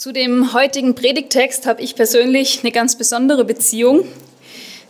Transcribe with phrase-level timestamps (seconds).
[0.00, 4.08] Zu dem heutigen Predigtext habe ich persönlich eine ganz besondere Beziehung.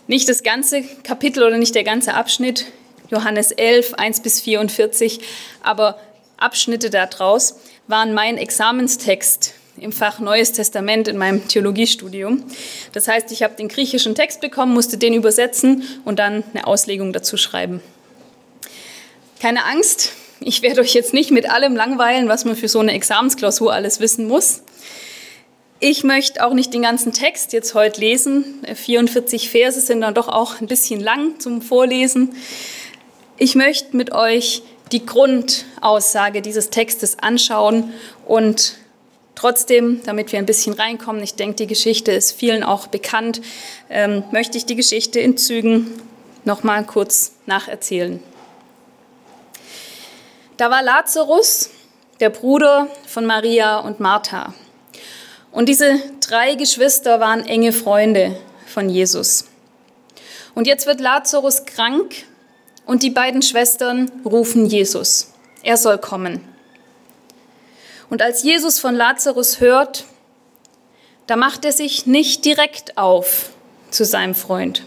[0.06, 2.66] Nicht das ganze Kapitel oder nicht der ganze Abschnitt,
[3.10, 5.18] Johannes 11, 1 bis 44,
[5.64, 5.98] aber
[6.36, 7.56] Abschnitte daraus
[7.88, 12.44] waren mein Examenstext im Fach Neues Testament in meinem Theologiestudium.
[12.92, 17.12] Das heißt, ich habe den griechischen Text bekommen, musste den übersetzen und dann eine Auslegung
[17.12, 17.82] dazu schreiben.
[19.40, 22.92] Keine Angst, ich werde euch jetzt nicht mit allem langweilen, was man für so eine
[22.92, 24.62] Examensklausur alles wissen muss.
[25.82, 28.62] Ich möchte auch nicht den ganzen Text jetzt heute lesen.
[28.70, 32.36] 44 Verse sind dann doch auch ein bisschen lang zum Vorlesen.
[33.38, 34.62] Ich möchte mit euch
[34.92, 37.94] die Grundaussage dieses Textes anschauen
[38.26, 38.74] und
[39.34, 43.40] trotzdem, damit wir ein bisschen reinkommen, ich denke, die Geschichte ist vielen auch bekannt,
[43.88, 45.98] ähm, möchte ich die Geschichte in Zügen
[46.44, 48.22] nochmal kurz nacherzählen.
[50.58, 51.70] Da war Lazarus,
[52.20, 54.52] der Bruder von Maria und Martha.
[55.52, 58.36] Und diese drei Geschwister waren enge Freunde
[58.66, 59.46] von Jesus.
[60.54, 62.14] Und jetzt wird Lazarus krank
[62.86, 65.32] und die beiden Schwestern rufen Jesus.
[65.62, 66.44] Er soll kommen.
[68.08, 70.04] Und als Jesus von Lazarus hört,
[71.26, 73.50] da macht er sich nicht direkt auf
[73.90, 74.84] zu seinem Freund.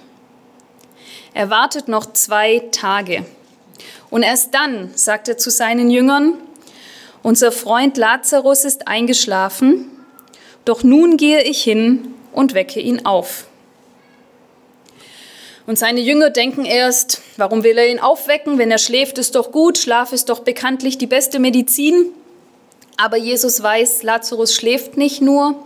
[1.34, 3.26] Er wartet noch zwei Tage.
[4.10, 6.36] Und erst dann sagt er zu seinen Jüngern,
[7.24, 9.90] unser Freund Lazarus ist eingeschlafen,
[10.66, 13.48] doch nun gehe ich hin und wecke ihn auf.
[15.66, 18.58] Und seine Jünger denken erst, warum will er ihn aufwecken?
[18.58, 19.78] Wenn er schläft, ist doch gut.
[19.78, 22.08] Schlaf ist doch bekanntlich die beste Medizin.
[22.98, 25.64] Aber Jesus weiß, Lazarus schläft nicht nur,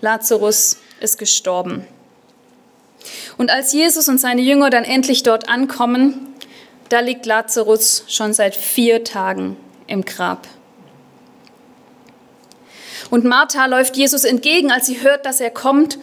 [0.00, 1.86] Lazarus ist gestorben.
[3.38, 6.34] Und als Jesus und seine Jünger dann endlich dort ankommen,
[6.88, 10.46] da liegt Lazarus schon seit vier Tagen im Grab.
[13.10, 15.98] Und Martha läuft Jesus entgegen, als sie hört, dass er kommt.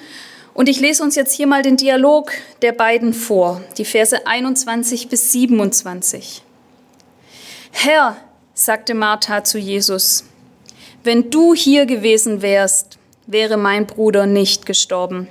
[0.54, 5.10] Und ich lese uns jetzt hier mal den Dialog der beiden vor, die Verse 21
[5.10, 6.44] bis 27.
[7.72, 8.18] Herr,
[8.54, 10.26] sagte Martha zu Jesus,
[11.04, 15.28] wenn du hier gewesen wärst, wäre mein Bruder nicht gestorben.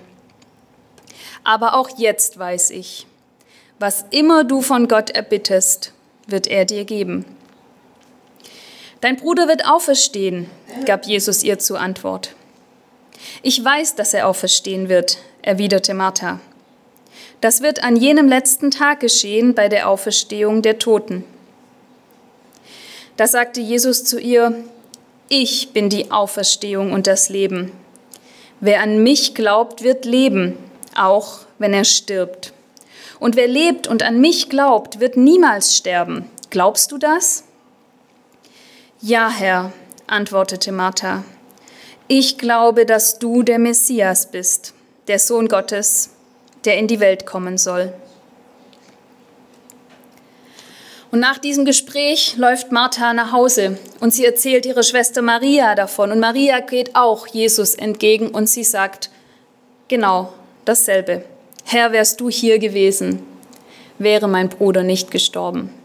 [1.44, 3.06] Aber auch jetzt weiß ich,
[3.78, 5.92] was immer du von Gott erbittest,
[6.26, 7.24] wird er dir geben.
[9.02, 10.48] Dein Bruder wird auferstehen,
[10.86, 12.36] gab Jesus ihr zur Antwort.
[13.42, 16.38] Ich weiß, dass er auferstehen wird, erwiderte Martha.
[17.40, 21.24] Das wird an jenem letzten Tag geschehen bei der Auferstehung der Toten.
[23.16, 24.54] Da sagte Jesus zu ihr,
[25.28, 27.72] ich bin die Auferstehung und das Leben.
[28.60, 30.56] Wer an mich glaubt, wird leben,
[30.94, 32.52] auch wenn er stirbt.
[33.18, 36.30] Und wer lebt und an mich glaubt, wird niemals sterben.
[36.50, 37.42] Glaubst du das?
[39.04, 39.72] Ja, Herr,
[40.06, 41.24] antwortete Martha.
[42.06, 44.74] Ich glaube, dass du der Messias bist,
[45.08, 46.10] der Sohn Gottes,
[46.64, 47.92] der in die Welt kommen soll.
[51.10, 56.12] Und nach diesem Gespräch läuft Martha nach Hause und sie erzählt ihrer Schwester Maria davon.
[56.12, 59.10] Und Maria geht auch Jesus entgegen und sie sagt,
[59.88, 60.32] genau
[60.64, 61.24] dasselbe.
[61.64, 63.24] Herr, wärst du hier gewesen,
[63.98, 65.81] wäre mein Bruder nicht gestorben.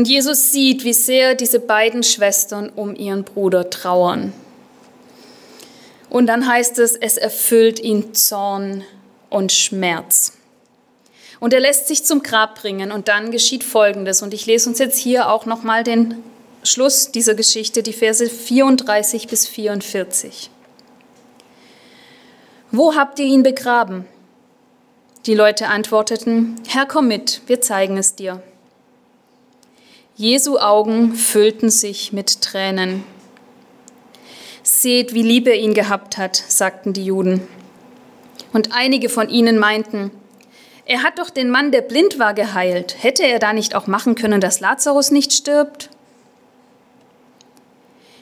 [0.00, 4.32] Und Jesus sieht, wie sehr diese beiden Schwestern um ihren Bruder trauern.
[6.08, 8.82] Und dann heißt es, es erfüllt ihn Zorn
[9.28, 10.38] und Schmerz.
[11.38, 14.22] Und er lässt sich zum Grab bringen und dann geschieht Folgendes.
[14.22, 16.14] Und ich lese uns jetzt hier auch nochmal den
[16.62, 20.48] Schluss dieser Geschichte, die Verse 34 bis 44.
[22.70, 24.06] Wo habt ihr ihn begraben?
[25.26, 28.42] Die Leute antworteten, Herr, komm mit, wir zeigen es dir.
[30.20, 33.04] Jesu Augen füllten sich mit Tränen.
[34.62, 37.40] Seht, wie lieb er ihn gehabt hat, sagten die Juden.
[38.52, 40.10] Und einige von ihnen meinten,
[40.84, 42.96] er hat doch den Mann, der blind war, geheilt.
[43.02, 45.88] Hätte er da nicht auch machen können, dass Lazarus nicht stirbt?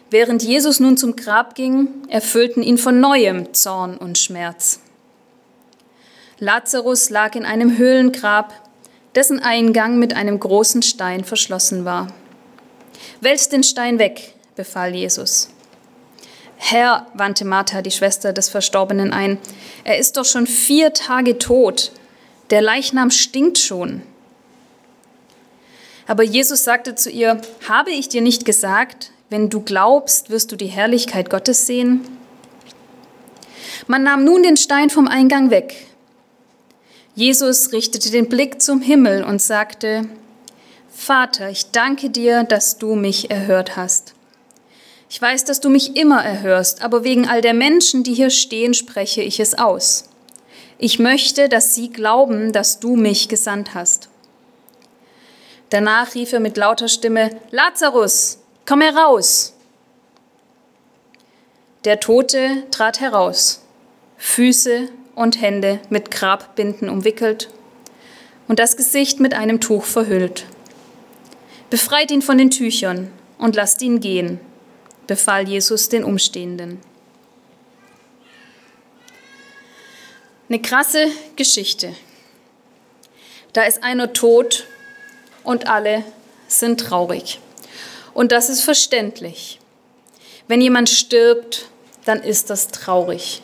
[0.08, 4.78] Während Jesus nun zum Grab ging, erfüllten ihn von neuem Zorn und Schmerz.
[6.38, 8.67] Lazarus lag in einem Höhlengrab,
[9.14, 12.08] dessen Eingang mit einem großen Stein verschlossen war.
[13.20, 15.50] Wälzt den Stein weg, befahl Jesus.
[16.56, 19.38] Herr, wandte Martha, die Schwester des Verstorbenen, ein,
[19.84, 21.92] er ist doch schon vier Tage tot.
[22.50, 24.02] Der Leichnam stinkt schon.
[26.06, 30.56] Aber Jesus sagte zu ihr, habe ich dir nicht gesagt, wenn du glaubst, wirst du
[30.56, 32.00] die Herrlichkeit Gottes sehen?
[33.86, 35.86] Man nahm nun den Stein vom Eingang weg.
[37.18, 40.08] Jesus richtete den Blick zum Himmel und sagte,
[40.88, 44.14] Vater, ich danke dir, dass du mich erhört hast.
[45.10, 48.72] Ich weiß, dass du mich immer erhörst, aber wegen all der Menschen, die hier stehen,
[48.72, 50.10] spreche ich es aus.
[50.78, 54.08] Ich möchte, dass sie glauben, dass du mich gesandt hast.
[55.70, 59.54] Danach rief er mit lauter Stimme, Lazarus, komm heraus.
[61.84, 63.64] Der Tote trat heraus,
[64.18, 64.88] Füße
[65.18, 67.50] und Hände mit Grabbinden umwickelt
[68.46, 70.46] und das Gesicht mit einem Tuch verhüllt.
[71.70, 74.40] Befreit ihn von den Tüchern und lasst ihn gehen,
[75.08, 76.80] befahl Jesus den Umstehenden.
[80.48, 81.94] Eine krasse Geschichte.
[83.52, 84.66] Da ist einer tot
[85.42, 86.04] und alle
[86.46, 87.40] sind traurig.
[88.14, 89.58] Und das ist verständlich.
[90.46, 91.68] Wenn jemand stirbt,
[92.04, 93.42] dann ist das traurig.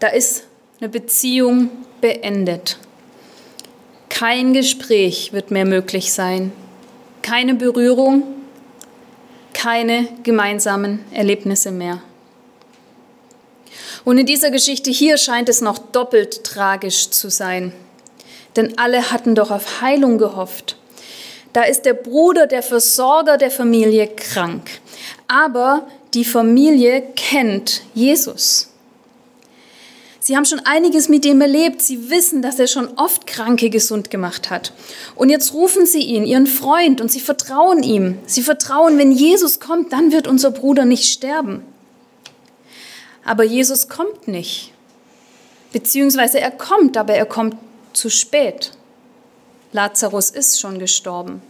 [0.00, 0.44] Da ist
[0.80, 1.70] eine Beziehung
[2.00, 2.78] beendet.
[4.08, 6.52] Kein Gespräch wird mehr möglich sein.
[7.20, 8.22] Keine Berührung,
[9.52, 12.02] keine gemeinsamen Erlebnisse mehr.
[14.04, 17.72] Und in dieser Geschichte hier scheint es noch doppelt tragisch zu sein.
[18.56, 20.76] Denn alle hatten doch auf Heilung gehofft.
[21.52, 24.70] Da ist der Bruder, der Versorger der Familie krank.
[25.28, 28.69] Aber die Familie kennt Jesus.
[30.30, 31.82] Sie haben schon einiges mit ihm erlebt.
[31.82, 34.72] Sie wissen, dass er schon oft Kranke gesund gemacht hat.
[35.16, 38.16] Und jetzt rufen sie ihn, ihren Freund, und sie vertrauen ihm.
[38.26, 41.64] Sie vertrauen, wenn Jesus kommt, dann wird unser Bruder nicht sterben.
[43.24, 44.72] Aber Jesus kommt nicht.
[45.72, 47.56] Beziehungsweise er kommt, aber er kommt
[47.92, 48.70] zu spät.
[49.72, 51.42] Lazarus ist schon gestorben.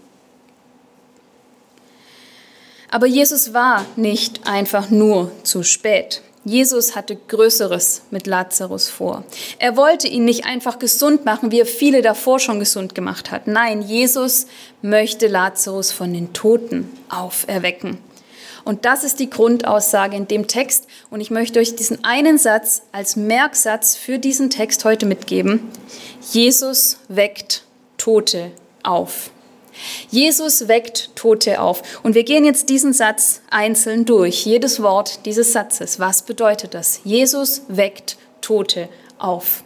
[2.90, 6.22] Aber Jesus war nicht einfach nur zu spät.
[6.44, 9.24] Jesus hatte Größeres mit Lazarus vor.
[9.58, 13.46] Er wollte ihn nicht einfach gesund machen, wie er viele davor schon gesund gemacht hat.
[13.46, 14.46] Nein, Jesus
[14.80, 17.98] möchte Lazarus von den Toten auferwecken.
[18.64, 20.86] Und das ist die Grundaussage in dem Text.
[21.10, 25.68] Und ich möchte euch diesen einen Satz als Merksatz für diesen Text heute mitgeben.
[26.32, 27.64] Jesus weckt
[27.96, 28.52] Tote
[28.82, 29.30] auf.
[30.10, 31.82] Jesus weckt Tote auf.
[32.02, 35.98] Und wir gehen jetzt diesen Satz einzeln durch, jedes Wort dieses Satzes.
[35.98, 37.00] Was bedeutet das?
[37.04, 38.88] Jesus weckt Tote
[39.18, 39.62] auf.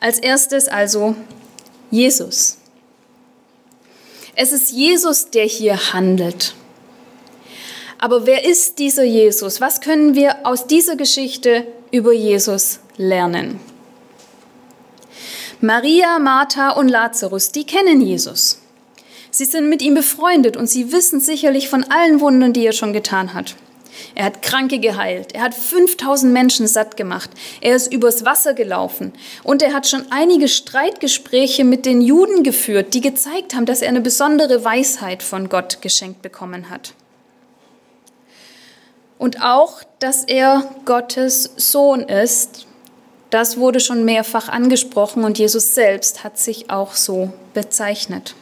[0.00, 1.14] Als erstes also
[1.90, 2.58] Jesus.
[4.34, 6.54] Es ist Jesus, der hier handelt.
[7.98, 9.60] Aber wer ist dieser Jesus?
[9.60, 13.60] Was können wir aus dieser Geschichte über Jesus lernen?
[15.60, 18.61] Maria, Martha und Lazarus, die kennen Jesus.
[19.32, 22.92] Sie sind mit ihm befreundet und sie wissen sicherlich von allen Wundern, die er schon
[22.92, 23.56] getan hat.
[24.14, 27.30] Er hat Kranke geheilt, er hat 5000 Menschen satt gemacht,
[27.60, 29.12] er ist übers Wasser gelaufen
[29.42, 33.88] und er hat schon einige Streitgespräche mit den Juden geführt, die gezeigt haben, dass er
[33.88, 36.94] eine besondere Weisheit von Gott geschenkt bekommen hat
[39.22, 42.66] und auch, dass er Gottes Sohn ist.
[43.30, 48.34] Das wurde schon mehrfach angesprochen und Jesus selbst hat sich auch so bezeichnet.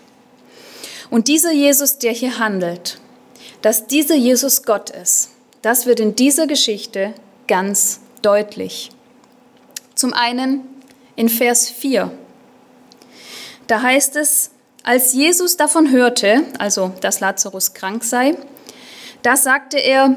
[1.10, 3.00] Und dieser Jesus, der hier handelt,
[3.62, 5.30] dass dieser Jesus Gott ist,
[5.62, 7.12] das wird in dieser Geschichte
[7.48, 8.90] ganz deutlich.
[9.94, 10.62] Zum einen
[11.16, 12.10] in Vers 4.
[13.66, 14.50] Da heißt es,
[14.82, 18.36] als Jesus davon hörte, also dass Lazarus krank sei,
[19.22, 20.16] da sagte er,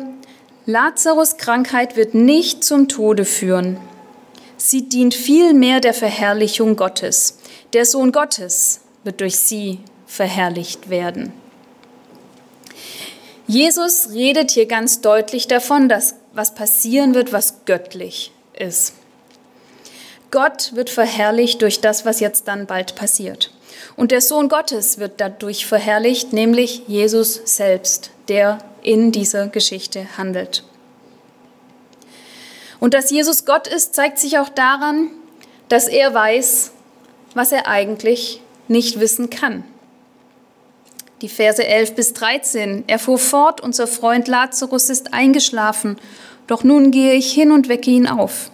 [0.66, 3.78] Lazarus Krankheit wird nicht zum Tode führen.
[4.56, 7.40] Sie dient vielmehr der Verherrlichung Gottes.
[7.74, 9.80] Der Sohn Gottes wird durch sie
[10.14, 11.34] verherrlicht werden.
[13.48, 18.94] Jesus redet hier ganz deutlich davon, dass was passieren wird, was göttlich ist.
[20.30, 23.52] Gott wird verherrlicht durch das, was jetzt dann bald passiert.
[23.96, 30.64] Und der Sohn Gottes wird dadurch verherrlicht, nämlich Jesus selbst, der in dieser Geschichte handelt.
[32.80, 35.10] Und dass Jesus Gott ist, zeigt sich auch daran,
[35.70, 36.72] dass er weiß,
[37.34, 39.64] was er eigentlich nicht wissen kann.
[41.24, 42.84] Die Verse 11 bis 13.
[42.88, 45.96] Er fuhr fort, unser Freund Lazarus ist eingeschlafen,
[46.48, 48.52] doch nun gehe ich hin und wecke ihn auf.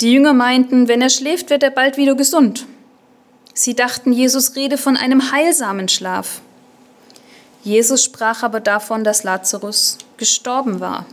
[0.00, 2.64] Die Jünger meinten, wenn er schläft, wird er bald wieder gesund.
[3.52, 6.40] Sie dachten, Jesus rede von einem heilsamen Schlaf.
[7.62, 11.04] Jesus sprach aber davon, dass Lazarus gestorben war.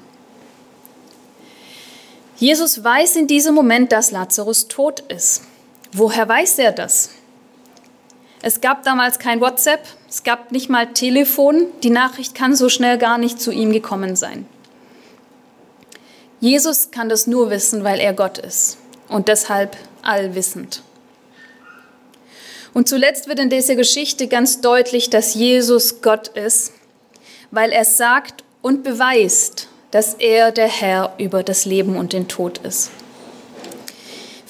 [2.37, 5.41] Jesus weiß in diesem Moment, dass Lazarus tot ist.
[5.91, 7.09] Woher weiß er das?
[8.41, 12.97] Es gab damals kein WhatsApp, es gab nicht mal Telefon, die Nachricht kann so schnell
[12.97, 14.45] gar nicht zu ihm gekommen sein.
[16.39, 18.77] Jesus kann das nur wissen, weil er Gott ist
[19.09, 20.83] und deshalb allwissend.
[22.73, 26.73] Und zuletzt wird in dieser Geschichte ganz deutlich, dass Jesus Gott ist,
[27.49, 32.59] weil er sagt und beweist, dass er der Herr über das Leben und den Tod
[32.59, 32.91] ist.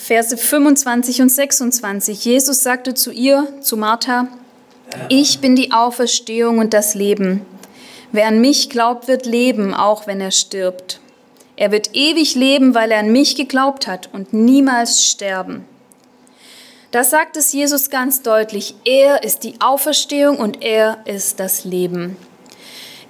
[0.07, 2.23] Verse 25 und 26.
[2.23, 4.29] Jesus sagte zu ihr, zu Martha,
[5.09, 7.45] ich bin die Auferstehung und das Leben.
[8.13, 11.01] Wer an mich glaubt, wird leben, auch wenn er stirbt.
[11.57, 15.65] Er wird ewig leben, weil er an mich geglaubt hat und niemals sterben.
[16.91, 22.15] Da sagt es Jesus ganz deutlich, er ist die Auferstehung und er ist das Leben.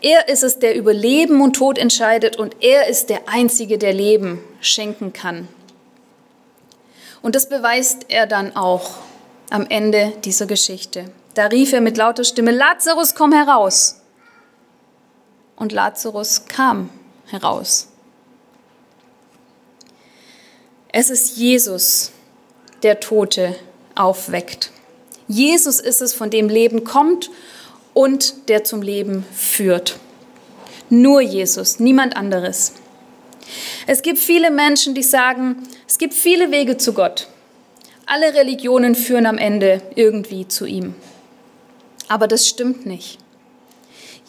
[0.01, 3.93] Er ist es, der über Leben und Tod entscheidet und er ist der Einzige, der
[3.93, 5.47] Leben schenken kann.
[7.27, 8.99] Und das beweist er dann auch
[9.49, 11.11] am Ende dieser Geschichte.
[11.33, 13.99] Da rief er mit lauter Stimme, Lazarus, komm heraus.
[15.57, 16.89] Und Lazarus kam
[17.25, 17.89] heraus.
[20.87, 22.13] Es ist Jesus,
[22.81, 23.57] der Tote
[23.93, 24.71] aufweckt.
[25.27, 27.29] Jesus ist es, von dem Leben kommt
[27.93, 29.99] und der zum Leben führt.
[30.89, 32.71] Nur Jesus, niemand anderes.
[33.85, 37.27] Es gibt viele Menschen, die sagen, es gibt viele Wege zu Gott.
[38.05, 40.95] Alle Religionen führen am Ende irgendwie zu ihm.
[42.07, 43.19] Aber das stimmt nicht.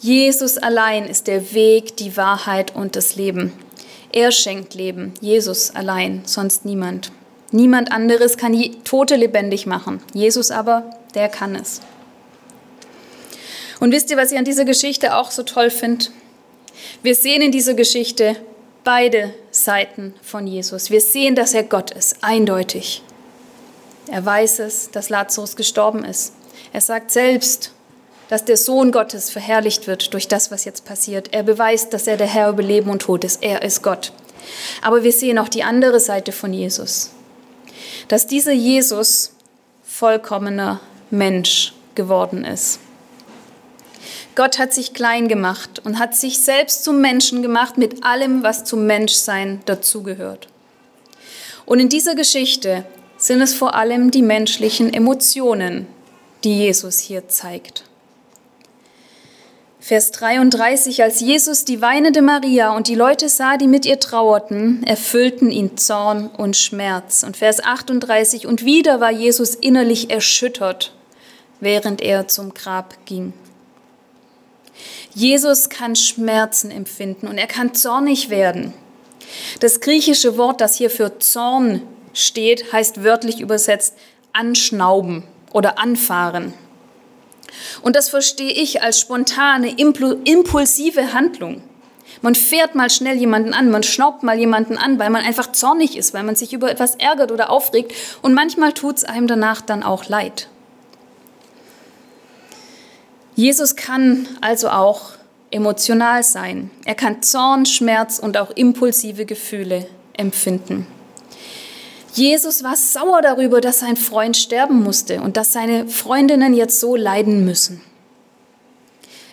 [0.01, 3.53] Jesus allein ist der Weg, die Wahrheit und das Leben.
[4.11, 7.11] Er schenkt Leben, Jesus allein, sonst niemand.
[7.51, 10.01] Niemand anderes kann Tote lebendig machen.
[10.13, 11.81] Jesus aber, der kann es.
[13.79, 16.05] Und wisst ihr, was ich an dieser Geschichte auch so toll finde?
[17.01, 18.35] Wir sehen in dieser Geschichte
[18.89, 20.89] beide Seiten von Jesus.
[20.89, 23.03] Wir sehen, dass er Gott ist, eindeutig.
[24.11, 26.33] Er weiß es, dass Lazarus gestorben ist.
[26.73, 27.71] Er sagt selbst,
[28.29, 31.33] dass der Sohn Gottes verherrlicht wird durch das, was jetzt passiert.
[31.33, 33.43] Er beweist, dass er der Herr über Leben und Tod ist.
[33.43, 34.11] Er ist Gott.
[34.81, 37.11] Aber wir sehen auch die andere Seite von Jesus
[38.09, 39.33] dass dieser Jesus
[39.83, 40.81] vollkommener
[41.11, 42.79] Mensch geworden ist.
[44.39, 48.63] Gott hat sich klein gemacht und hat sich selbst zum Menschen gemacht mit allem, was
[48.63, 50.47] zum Menschsein dazugehört.
[51.65, 52.85] Und in dieser Geschichte
[53.17, 55.87] sind es vor allem die menschlichen Emotionen,
[56.45, 57.83] die Jesus hier zeigt.
[59.81, 64.83] Vers 33, als Jesus die weinende Maria und die Leute sah, die mit ihr trauerten,
[64.83, 67.23] erfüllten ihn Zorn und Schmerz.
[67.23, 70.93] Und Vers 38, und wieder war Jesus innerlich erschüttert,
[71.59, 73.33] während er zum Grab ging.
[75.13, 78.73] Jesus kann Schmerzen empfinden und er kann zornig werden.
[79.59, 81.81] Das griechische Wort, das hier für Zorn
[82.13, 83.95] steht, heißt wörtlich übersetzt
[84.33, 86.53] anschnauben oder anfahren.
[87.81, 91.61] Und das verstehe ich als spontane, impulsive Handlung.
[92.21, 95.95] Man fährt mal schnell jemanden an, man schnaubt mal jemanden an, weil man einfach zornig
[95.95, 99.61] ist, weil man sich über etwas ärgert oder aufregt und manchmal tut es einem danach
[99.61, 100.49] dann auch leid.
[103.39, 105.11] Jesus kann also auch
[105.49, 106.71] emotional sein.
[106.83, 110.85] Er kann Zorn, Schmerz und auch impulsive Gefühle empfinden.
[112.13, 116.97] Jesus war sauer darüber, dass sein Freund sterben musste und dass seine Freundinnen jetzt so
[116.97, 117.79] leiden müssen.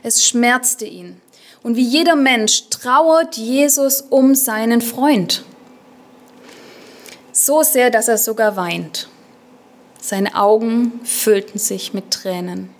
[0.05, 1.21] Es schmerzte ihn.
[1.65, 5.43] Und wie jeder Mensch trauert Jesus um seinen Freund.
[7.33, 9.09] So sehr, dass er sogar weint.
[10.01, 12.76] Seine Augen füllten sich mit Tränen.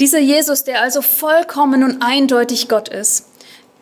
[0.00, 3.26] Dieser Jesus, der also vollkommen und eindeutig Gott ist,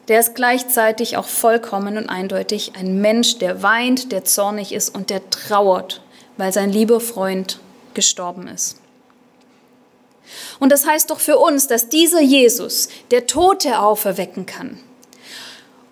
[0.08, 5.10] der ist gleichzeitig auch vollkommen und eindeutig ein Mensch, der weint, der zornig ist und
[5.10, 6.02] der trauert,
[6.36, 7.60] weil sein lieber Freund
[7.94, 8.78] gestorben ist.
[10.58, 14.78] Und das heißt doch für uns, dass dieser Jesus, der Tote auferwecken kann,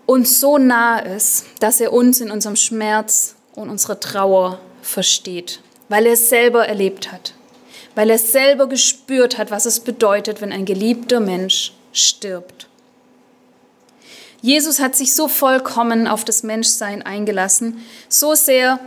[0.06, 6.06] uns so nah ist, dass er uns in unserem Schmerz und unserer Trauer versteht, weil
[6.06, 7.34] er es selber erlebt hat,
[7.94, 12.68] weil er selber gespürt hat, was es bedeutet, wenn ein geliebter Mensch stirbt.
[14.42, 18.80] Jesus hat sich so vollkommen auf das Menschsein eingelassen, so sehr,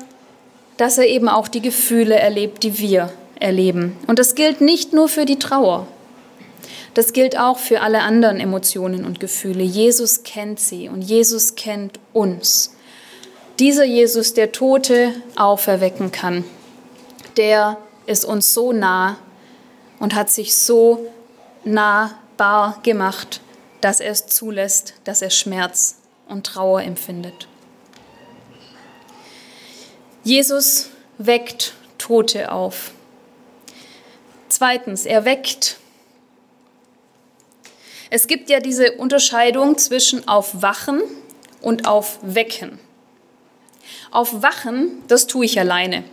[0.78, 3.96] dass er eben auch die Gefühle erlebt, die wir erleben.
[4.08, 5.88] Und das gilt nicht nur für die Trauer.
[6.94, 9.64] Das gilt auch für alle anderen Emotionen und Gefühle.
[9.64, 12.76] Jesus kennt sie und Jesus kennt uns.
[13.60, 16.44] Dieser Jesus, der Tote auferwecken kann,
[17.38, 19.18] der ist uns so nah
[20.00, 21.12] und hat sich so
[21.64, 23.42] nahbar gemacht
[23.84, 25.98] dass er es zulässt, dass er Schmerz
[26.30, 27.50] und Trauer empfindet.
[30.24, 32.92] Jesus weckt Tote auf.
[34.48, 35.78] Zweitens, er weckt.
[38.10, 41.02] Es gibt ja diese Unterscheidung zwischen aufwachen
[41.62, 42.80] und aufwecken.
[44.12, 46.06] Aufwachen, das tue ich alleine.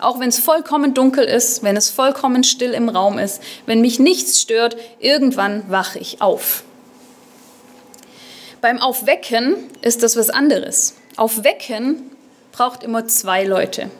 [0.00, 3.98] Auch wenn es vollkommen dunkel ist, wenn es vollkommen still im Raum ist, wenn mich
[3.98, 6.64] nichts stört, irgendwann wache ich auf.
[8.60, 10.94] Beim Aufwecken ist das was anderes.
[11.16, 12.10] Aufwecken
[12.52, 13.90] braucht immer zwei Leute.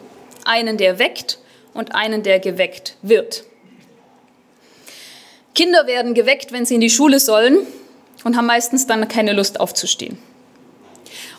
[0.45, 1.39] Einen, der weckt
[1.75, 3.45] und einen, der geweckt wird.
[5.55, 7.59] Kinder werden geweckt, wenn sie in die Schule sollen
[8.25, 10.19] und haben meistens dann keine Lust aufzustehen.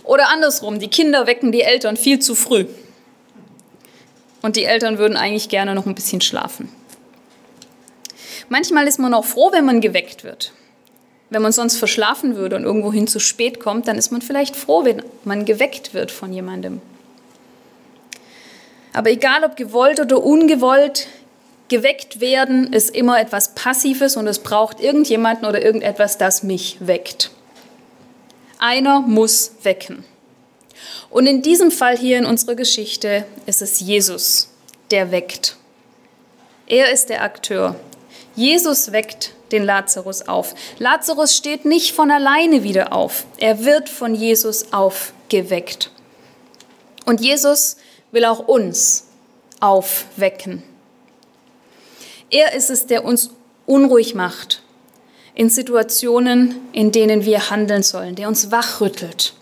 [0.04, 2.66] Oder andersrum, die Kinder wecken die Eltern viel zu früh.
[4.42, 6.70] Und die Eltern würden eigentlich gerne noch ein bisschen schlafen.
[8.50, 10.52] Manchmal ist man auch froh, wenn man geweckt wird.
[11.30, 14.84] Wenn man sonst verschlafen würde und irgendwohin zu spät kommt, dann ist man vielleicht froh,
[14.84, 16.82] wenn man geweckt wird von jemandem.
[18.94, 21.08] Aber egal ob gewollt oder ungewollt,
[21.70, 27.32] geweckt werden ist immer etwas Passives und es braucht irgendjemanden oder irgendetwas, das mich weckt.
[28.60, 30.04] Einer muss wecken.
[31.10, 34.50] Und in diesem Fall hier in unserer Geschichte ist es Jesus,
[34.92, 35.58] der weckt.
[36.68, 37.76] Er ist der Akteur.
[38.36, 40.56] Jesus weckt den Lazarus auf.
[40.80, 43.26] Lazarus steht nicht von alleine wieder auf.
[43.38, 45.92] Er wird von Jesus aufgeweckt.
[47.06, 47.78] Und Jesus
[48.12, 49.08] will auch uns
[49.60, 50.64] aufwecken.
[52.30, 53.32] Er ist es, der uns
[53.66, 54.64] unruhig macht
[55.34, 59.34] in Situationen, in denen wir handeln sollen, der uns wachrüttelt.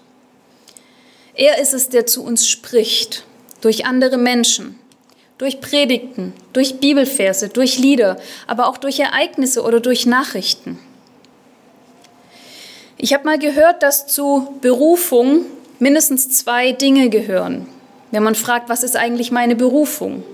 [1.39, 3.23] Er ist es, der zu uns spricht,
[3.61, 4.77] durch andere Menschen,
[5.37, 10.77] durch Predigten, durch Bibelverse, durch Lieder, aber auch durch Ereignisse oder durch Nachrichten.
[12.97, 15.45] Ich habe mal gehört, dass zu Berufung
[15.79, 17.69] mindestens zwei Dinge gehören.
[18.11, 20.25] Wenn man fragt, was ist eigentlich meine Berufung?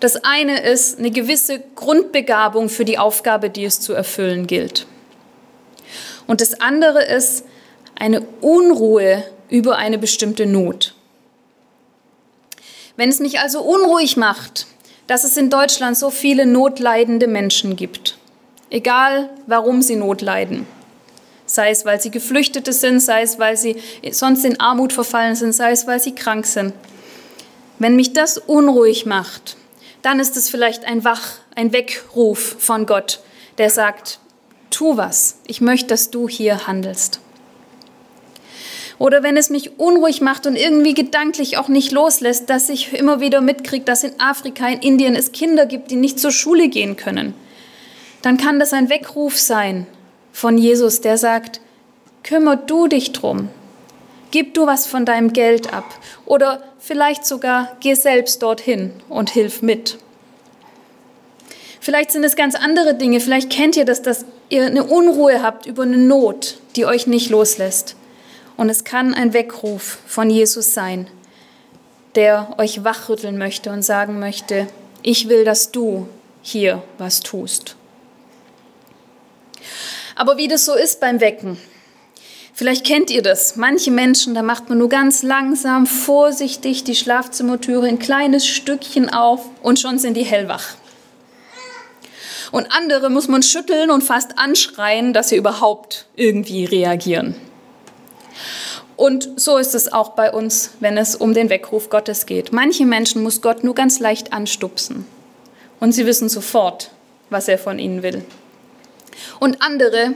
[0.00, 4.86] Das eine ist eine gewisse Grundbegabung für die Aufgabe, die es zu erfüllen gilt.
[6.26, 7.46] Und das andere ist
[7.98, 10.94] eine Unruhe über eine bestimmte Not.
[12.96, 14.66] Wenn es mich also unruhig macht,
[15.06, 18.16] dass es in Deutschland so viele notleidende Menschen gibt,
[18.70, 20.66] egal warum sie Not leiden,
[21.46, 23.76] sei es weil sie Geflüchtete sind, sei es weil sie
[24.10, 26.72] sonst in Armut verfallen sind, sei es weil sie krank sind,
[27.78, 29.56] wenn mich das unruhig macht,
[30.02, 33.20] dann ist es vielleicht ein Wach, ein Weckruf von Gott,
[33.58, 34.20] der sagt,
[34.70, 37.20] tu was, ich möchte, dass du hier handelst.
[38.98, 43.20] Oder wenn es mich unruhig macht und irgendwie gedanklich auch nicht loslässt, dass ich immer
[43.20, 46.96] wieder mitkriege, dass in Afrika, in Indien es Kinder gibt, die nicht zur Schule gehen
[46.96, 47.34] können,
[48.22, 49.86] dann kann das ein Weckruf sein
[50.32, 51.60] von Jesus, der sagt,
[52.22, 53.48] kümmer du dich drum,
[54.30, 55.84] gib du was von deinem Geld ab
[56.24, 59.98] oder vielleicht sogar geh selbst dorthin und hilf mit.
[61.80, 65.66] Vielleicht sind es ganz andere Dinge, vielleicht kennt ihr das, dass ihr eine Unruhe habt
[65.66, 67.96] über eine Not, die euch nicht loslässt.
[68.56, 71.08] Und es kann ein Weckruf von Jesus sein,
[72.14, 74.68] der euch wachrütteln möchte und sagen möchte,
[75.02, 76.08] ich will, dass du
[76.42, 77.76] hier was tust.
[80.14, 81.58] Aber wie das so ist beim Wecken,
[82.52, 83.56] vielleicht kennt ihr das.
[83.56, 89.44] Manche Menschen, da macht man nur ganz langsam, vorsichtig die Schlafzimmertüre ein kleines Stückchen auf
[89.62, 90.76] und schon sind die hellwach.
[92.52, 97.34] Und andere muss man schütteln und fast anschreien, dass sie überhaupt irgendwie reagieren.
[98.96, 102.52] Und so ist es auch bei uns, wenn es um den Weckruf Gottes geht.
[102.52, 105.06] Manche Menschen muss Gott nur ganz leicht anstupsen
[105.80, 106.90] und sie wissen sofort,
[107.30, 108.24] was er von ihnen will.
[109.40, 110.14] Und andere,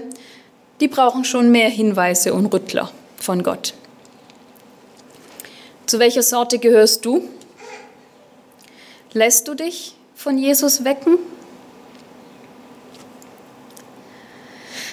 [0.81, 3.75] die brauchen schon mehr Hinweise und Rüttler von Gott.
[5.87, 7.29] Zu welcher Sorte gehörst du?
[9.13, 11.19] Lässt du dich von Jesus wecken?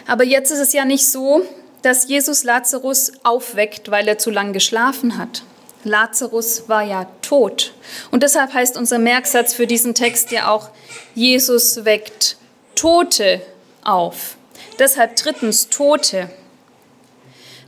[0.08, 1.46] Aber jetzt ist es ja nicht so,
[1.86, 5.44] dass Jesus Lazarus aufweckt, weil er zu lang geschlafen hat.
[5.84, 7.74] Lazarus war ja tot.
[8.10, 10.70] Und deshalb heißt unser Merksatz für diesen Text ja auch,
[11.14, 12.38] Jesus weckt
[12.74, 13.40] Tote
[13.84, 14.36] auf.
[14.80, 16.32] Deshalb drittens Tote.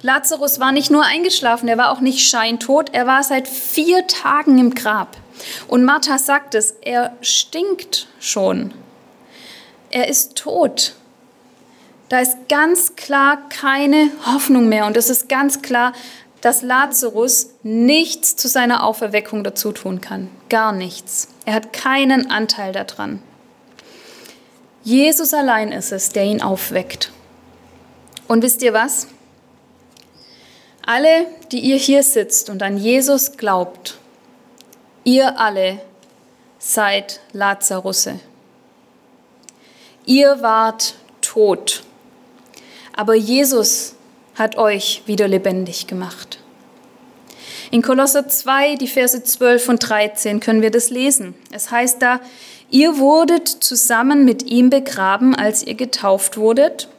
[0.02, 4.58] Lazarus war nicht nur eingeschlafen, er war auch nicht scheintot, er war seit vier Tagen
[4.58, 5.16] im Grab.
[5.68, 8.74] Und Martha sagt es, er stinkt schon.
[9.92, 10.96] Er ist tot.
[12.10, 14.86] Da ist ganz klar keine Hoffnung mehr.
[14.86, 15.94] Und es ist ganz klar,
[16.42, 20.30] dass Lazarus nichts zu seiner Auferweckung dazu tun kann.
[20.50, 21.30] Gar nichts.
[21.46, 23.22] Er hat keinen Anteil daran.
[24.84, 27.12] Jesus allein ist es, der ihn aufweckt.
[28.28, 29.08] Und wisst ihr was?
[30.86, 33.98] Alle, die ihr hier sitzt und an Jesus glaubt,
[35.04, 35.82] ihr alle
[36.60, 38.20] seid Lazarusse.
[40.06, 41.84] Ihr wart tot
[42.98, 43.96] aber Jesus
[44.36, 46.40] hat euch wieder lebendig gemacht.
[47.72, 51.36] In Kolosser 2, die Verse 12 und 13 können wir das lesen.
[51.52, 52.20] Es heißt da,
[52.70, 56.90] ihr wurdet zusammen mit ihm begraben, als ihr getauft wurdet,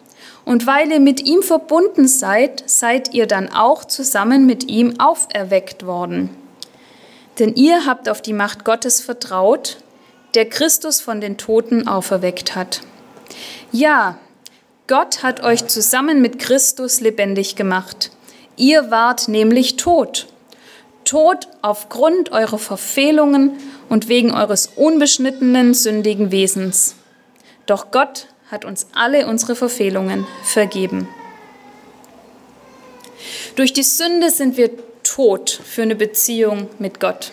[0.48, 5.84] Und weil ihr mit ihm verbunden seid, seid ihr dann auch zusammen mit ihm auferweckt
[5.84, 6.30] worden.
[7.38, 9.76] Denn ihr habt auf die Macht Gottes vertraut,
[10.34, 12.80] der Christus von den Toten auferweckt hat.
[13.72, 14.16] Ja,
[14.88, 18.10] Gott hat euch zusammen mit Christus lebendig gemacht.
[18.56, 20.26] Ihr wart nämlich tot.
[21.04, 23.52] Tot aufgrund eurer Verfehlungen
[23.90, 26.94] und wegen eures unbeschnittenen, sündigen Wesens.
[27.66, 31.06] Doch Gott hat uns alle unsere Verfehlungen vergeben.
[33.56, 34.70] Durch die Sünde sind wir
[35.02, 37.32] tot für eine Beziehung mit Gott.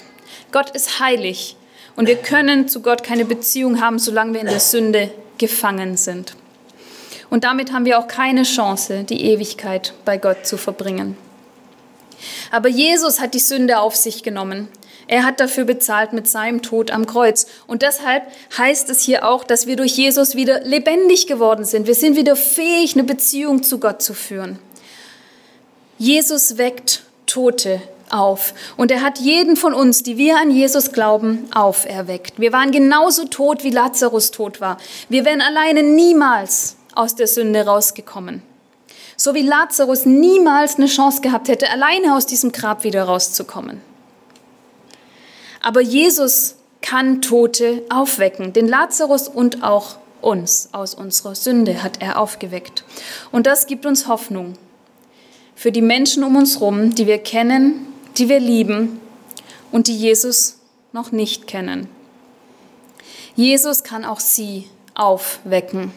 [0.52, 1.56] Gott ist heilig
[1.96, 6.36] und wir können zu Gott keine Beziehung haben, solange wir in der Sünde gefangen sind.
[7.36, 11.18] Und damit haben wir auch keine Chance, die Ewigkeit bei Gott zu verbringen.
[12.50, 14.70] Aber Jesus hat die Sünde auf sich genommen.
[15.08, 17.48] Er hat dafür bezahlt mit seinem Tod am Kreuz.
[17.68, 18.24] Und deshalb
[18.58, 21.88] heißt es hier auch, dass wir durch Jesus wieder lebendig geworden sind.
[21.88, 24.58] Wir sind wieder fähig, eine Beziehung zu Gott zu führen.
[25.98, 28.54] Jesus weckt Tote auf.
[28.78, 32.40] Und er hat jeden von uns, die wir an Jesus glauben, auferweckt.
[32.40, 34.78] Wir waren genauso tot, wie Lazarus tot war.
[35.10, 38.42] Wir wären alleine niemals aus der Sünde rausgekommen.
[39.18, 43.82] So wie Lazarus niemals eine Chance gehabt hätte, alleine aus diesem Grab wieder rauszukommen.
[45.62, 48.54] Aber Jesus kann Tote aufwecken.
[48.54, 52.84] Den Lazarus und auch uns aus unserer Sünde hat er aufgeweckt.
[53.32, 54.54] Und das gibt uns Hoffnung
[55.56, 59.00] für die Menschen um uns herum, die wir kennen, die wir lieben
[59.72, 60.58] und die Jesus
[60.92, 61.90] noch nicht kennen.
[63.36, 65.92] Jesus kann auch sie aufwecken.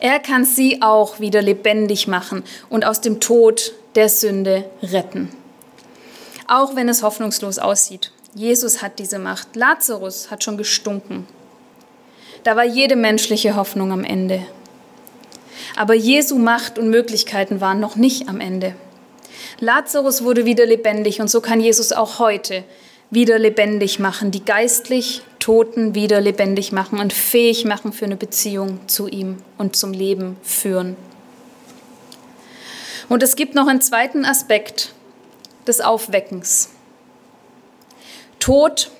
[0.00, 5.30] Er kann sie auch wieder lebendig machen und aus dem Tod der Sünde retten.
[6.46, 8.12] Auch wenn es hoffnungslos aussieht.
[8.34, 9.54] Jesus hat diese Macht.
[9.54, 11.26] Lazarus hat schon gestunken.
[12.42, 14.42] Da war jede menschliche Hoffnung am Ende.
[15.76, 18.74] Aber Jesu Macht und Möglichkeiten waren noch nicht am Ende.
[19.60, 22.64] Lazarus wurde wieder lebendig und so kann Jesus auch heute
[23.10, 28.80] wieder lebendig machen, die geistlich Toten wieder lebendig machen und fähig machen für eine Beziehung
[28.88, 30.96] zu ihm und zum Leben führen.
[33.10, 34.94] Und es gibt noch einen zweiten Aspekt
[35.66, 36.70] des Aufweckens.
[38.38, 38.90] Tod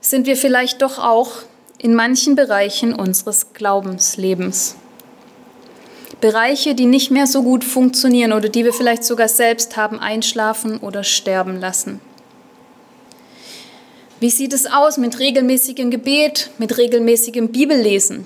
[0.00, 1.34] sind wir vielleicht doch auch
[1.78, 4.74] in manchen Bereichen unseres Glaubenslebens.
[6.20, 10.78] Bereiche, die nicht mehr so gut funktionieren oder die wir vielleicht sogar selbst haben einschlafen
[10.78, 12.00] oder sterben lassen.
[14.22, 18.24] Wie sieht es aus mit regelmäßigem Gebet, mit regelmäßigem Bibellesen?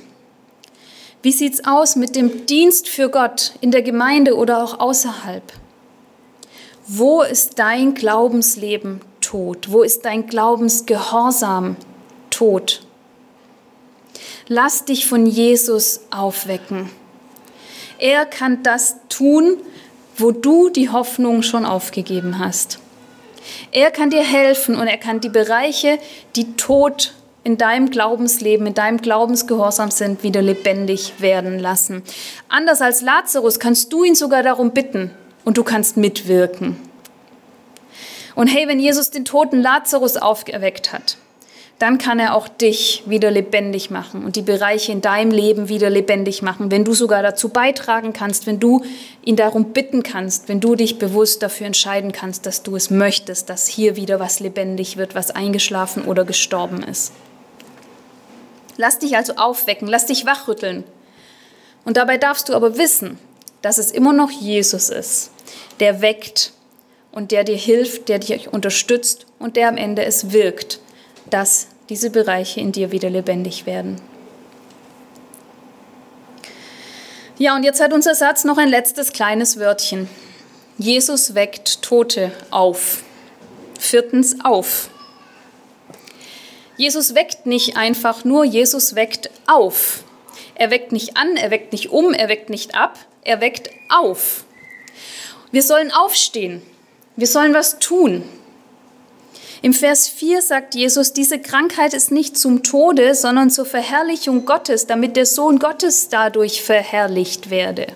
[1.23, 5.43] Wie sieht es aus mit dem Dienst für Gott in der Gemeinde oder auch außerhalb?
[6.87, 9.73] Wo ist dein Glaubensleben tot?
[9.73, 11.77] Wo ist dein Glaubensgehorsam
[12.29, 12.83] tot?
[14.49, 16.91] Lass dich von Jesus aufwecken.
[17.99, 19.57] Er kann das tun,
[20.19, 22.81] wo du die Hoffnung schon aufgegeben hast.
[23.73, 25.99] Er kann dir helfen und er kann die Bereiche,
[26.35, 32.03] die tot in deinem Glaubensleben, in deinem Glaubensgehorsam sind, wieder lebendig werden lassen.
[32.49, 35.13] Anders als Lazarus kannst du ihn sogar darum bitten
[35.45, 36.77] und du kannst mitwirken.
[38.35, 41.17] Und hey, wenn Jesus den toten Lazarus aufgeweckt hat,
[41.79, 45.91] dann kann er auch dich wieder lebendig machen und die Bereiche in deinem Leben wieder
[45.91, 48.83] lebendig machen, wenn du sogar dazu beitragen kannst, wenn du
[49.23, 53.51] ihn darum bitten kannst, wenn du dich bewusst dafür entscheiden kannst, dass du es möchtest,
[53.51, 57.13] dass hier wieder was lebendig wird, was eingeschlafen oder gestorben ist.
[58.79, 60.85] Lass dich also aufwecken, lass dich wachrütteln.
[61.85, 63.19] Und dabei darfst du aber wissen,
[63.61, 65.31] dass es immer noch Jesus ist,
[65.81, 66.53] der weckt
[67.13, 70.81] und der dir hilft, der dich unterstützt und der am Ende es wirkt,
[71.31, 74.01] dass diese Bereiche in dir wieder lebendig werden.
[77.39, 80.09] Ja, und jetzt hat unser Satz noch ein letztes kleines Wörtchen.
[80.79, 83.03] Jesus weckt Tote auf.
[83.79, 84.89] Viertens auf.
[86.77, 90.05] Jesus weckt nicht einfach nur, Jesus weckt auf.
[90.55, 94.45] Er weckt nicht an, er weckt nicht um, er weckt nicht ab, er weckt auf.
[95.51, 96.63] Wir sollen aufstehen.
[97.17, 98.25] Wir sollen was tun.
[99.67, 104.87] Im Vers 4 sagt Jesus, diese Krankheit ist nicht zum Tode, sondern zur Verherrlichung Gottes,
[104.87, 107.89] damit der Sohn Gottes dadurch verherrlicht werde.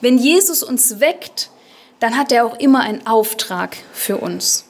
[0.00, 1.50] Wenn Jesus uns weckt,
[2.00, 4.64] dann hat er auch immer einen Auftrag für uns.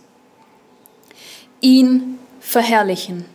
[1.60, 3.26] Ihn verherrlichen.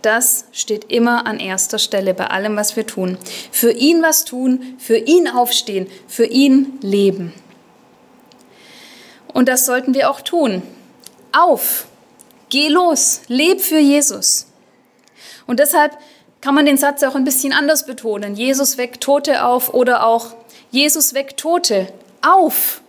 [0.00, 3.18] Das steht immer an erster Stelle bei allem, was wir tun.
[3.52, 7.34] Für ihn was tun, für ihn aufstehen, für ihn leben.
[9.34, 10.62] Und das sollten wir auch tun.
[11.32, 11.86] Auf,
[12.50, 14.46] geh los, leb für Jesus.
[15.46, 15.96] Und deshalb
[16.40, 18.34] kann man den Satz auch ein bisschen anders betonen.
[18.34, 20.34] Jesus weckt Tote auf oder auch
[20.70, 22.82] Jesus weckt Tote auf.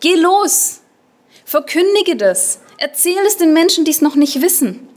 [0.00, 0.80] Geh los,
[1.44, 4.88] verkündige das, erzähl es den Menschen, die es noch nicht wissen.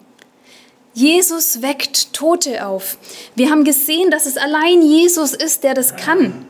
[0.94, 2.98] Jesus weckt Tote auf.
[3.36, 6.46] Wir haben gesehen, dass es allein Jesus ist, der das kann.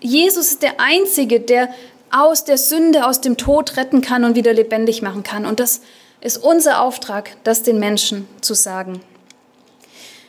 [0.00, 1.72] Jesus ist der Einzige, der
[2.10, 5.46] aus der Sünde, aus dem Tod retten kann und wieder lebendig machen kann.
[5.46, 5.80] Und das
[6.20, 9.00] ist unser Auftrag, das den Menschen zu sagen.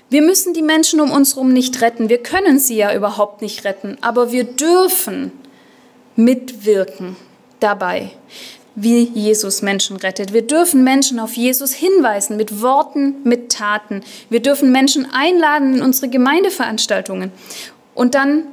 [0.10, 2.10] Wir müssen die Menschen um uns herum nicht retten.
[2.10, 3.98] Wir können sie ja überhaupt nicht retten.
[4.02, 5.32] Aber wir dürfen
[6.18, 7.16] mitwirken
[7.62, 8.12] dabei,
[8.76, 10.34] wie Jesus Menschen rettet.
[10.34, 14.02] Wir dürfen Menschen auf Jesus hinweisen mit Worten, mit Taten.
[14.30, 17.32] Wir dürfen Menschen einladen in unsere Gemeindeveranstaltungen.
[17.96, 18.44] Und dann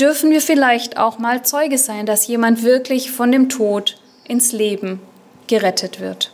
[0.00, 5.00] dürfen wir vielleicht auch mal Zeuge sein, dass jemand wirklich von dem Tod ins Leben
[5.46, 6.33] gerettet wird.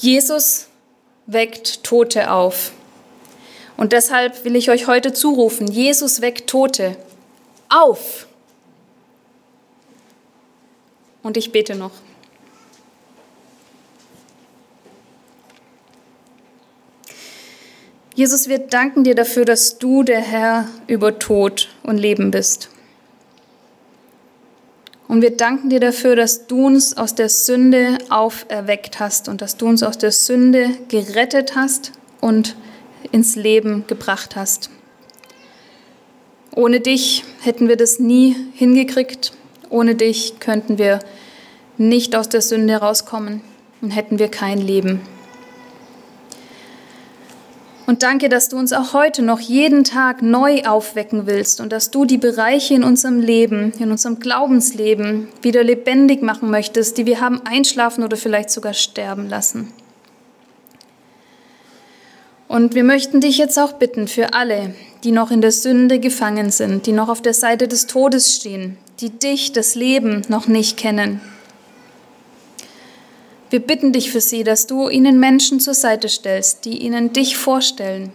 [0.00, 0.68] Jesus
[1.26, 2.72] weckt Tote auf.
[3.76, 6.96] Und deshalb will ich euch heute zurufen, Jesus weckt Tote
[7.68, 8.26] auf.
[11.22, 11.90] Und ich bete noch.
[18.14, 22.70] Jesus, wir danken dir dafür, dass du der Herr über Tod und Leben bist.
[25.10, 29.56] Und wir danken dir dafür, dass du uns aus der Sünde auferweckt hast und dass
[29.56, 32.54] du uns aus der Sünde gerettet hast und
[33.10, 34.70] ins Leben gebracht hast.
[36.54, 39.32] Ohne dich hätten wir das nie hingekriegt.
[39.68, 41.00] Ohne dich könnten wir
[41.76, 43.40] nicht aus der Sünde rauskommen
[43.80, 45.00] und hätten wir kein Leben.
[47.90, 51.90] Und danke, dass du uns auch heute noch jeden Tag neu aufwecken willst und dass
[51.90, 57.20] du die Bereiche in unserem Leben, in unserem Glaubensleben wieder lebendig machen möchtest, die wir
[57.20, 59.72] haben einschlafen oder vielleicht sogar sterben lassen.
[62.46, 64.72] Und wir möchten dich jetzt auch bitten für alle,
[65.02, 68.76] die noch in der Sünde gefangen sind, die noch auf der Seite des Todes stehen,
[69.00, 71.20] die dich, das Leben, noch nicht kennen.
[73.50, 77.36] Wir bitten dich für sie, dass du ihnen Menschen zur Seite stellst, die ihnen dich
[77.36, 78.12] vorstellen.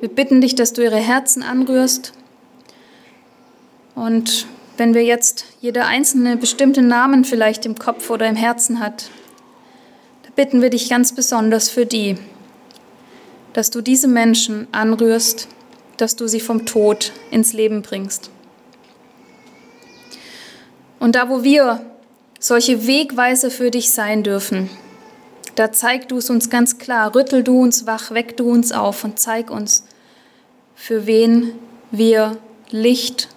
[0.00, 2.12] Wir bitten dich, dass du ihre Herzen anrührst.
[3.94, 9.10] Und wenn wir jetzt jeder einzelne bestimmte Namen vielleicht im Kopf oder im Herzen hat,
[10.24, 12.16] da bitten wir dich ganz besonders für die,
[13.52, 15.46] dass du diese Menschen anrührst,
[15.98, 18.30] dass du sie vom Tod ins Leben bringst.
[20.98, 21.80] Und da, wo wir
[22.38, 24.70] solche Wegweiser für dich sein dürfen.
[25.54, 29.02] Da zeig du es uns ganz klar, rüttel du uns wach, weck du uns auf
[29.02, 29.84] und zeig uns,
[30.76, 31.52] für wen
[31.90, 32.36] wir
[32.70, 33.28] Licht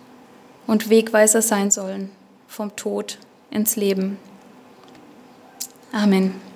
[0.67, 2.11] und Wegweiser sein sollen,
[2.47, 3.17] vom Tod
[3.49, 4.17] ins Leben.
[5.91, 6.50] Amen.